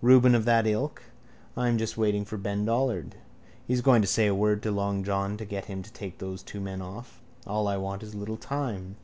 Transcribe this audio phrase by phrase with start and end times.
[0.00, 1.02] Reuben of that ilk.
[1.58, 3.16] I'm just waiting for Ben Dollard.
[3.66, 6.42] He's going to say a word to long John to get him to take those
[6.42, 7.20] two men off.
[7.46, 8.96] All I want is a little time.